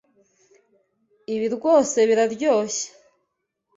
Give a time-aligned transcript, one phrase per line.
[1.33, 2.87] Ibi rwose biraryoshye!